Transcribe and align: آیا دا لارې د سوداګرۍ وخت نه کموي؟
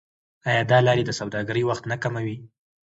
آیا 0.49 0.61
دا 0.71 0.77
لارې 0.87 1.03
د 1.05 1.11
سوداګرۍ 1.19 1.63
وخت 1.65 1.83
نه 1.91 1.97
کموي؟ 2.03 2.37